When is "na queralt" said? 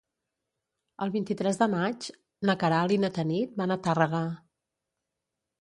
2.51-2.97